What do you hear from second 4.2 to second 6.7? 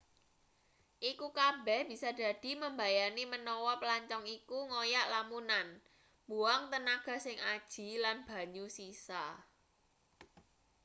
iku ngoyak lamunan mbuang